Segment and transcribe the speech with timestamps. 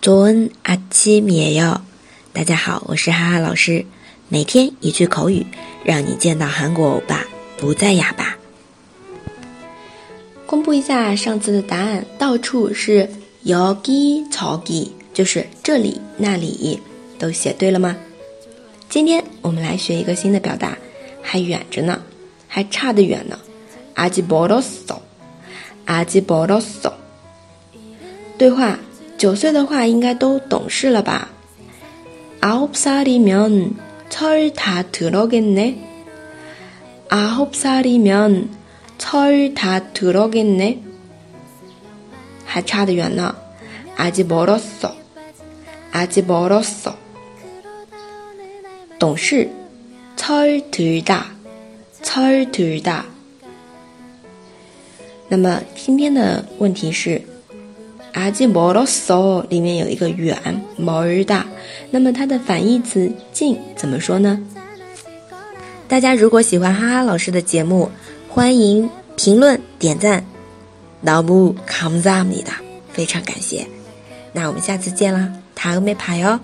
[0.00, 1.80] 좋은아침이에 요。
[2.32, 3.84] 大家好，我是哈哈老师。
[4.28, 5.46] 每天一句口语，
[5.84, 7.24] 让你见到韩国欧巴
[7.58, 8.36] 不再哑巴。
[10.46, 13.08] 公布一下上次的答案，到处是
[13.44, 16.80] 여기저 기， 就是这里那里，
[17.18, 17.96] 都写对了吗？
[18.88, 20.76] 今天我们来学一个新的表达，
[21.22, 22.00] 还远着呢，
[22.46, 23.38] 还差得远呢。
[23.94, 24.98] 아직멀었 어，
[25.86, 26.92] 아직멀었 어。
[28.36, 28.78] 对话，
[29.18, 31.30] 九岁的话应该都懂事了吧？
[32.40, 33.76] 아홉살이면
[34.08, 35.78] 철다 들어겠네.
[37.08, 38.50] 아홉 살이면
[38.98, 40.82] 철 다 들어겠네.
[42.44, 43.34] 还差得远呢.
[43.96, 44.94] 아직 멀었어.
[45.90, 46.94] 아직 멀었어.
[48.98, 49.50] 懂事,
[50.16, 51.26] 철 들다,
[52.02, 53.06] 철 들다.
[55.28, 57.20] 那么今天的问题是
[58.13, 60.37] 阿基摩罗索里面有一个远，
[60.77, 61.45] 摩尔大。
[61.91, 64.39] 那么它的反义词近怎么说呢？
[65.87, 67.89] 大家如果喜欢哈哈老师的节目，
[68.27, 70.23] 欢迎评论点赞。
[71.03, 72.53] ノムカムザミだ，
[72.91, 73.65] 非常感谢。
[74.33, 76.39] 那我们下次见啦，タオメパよ。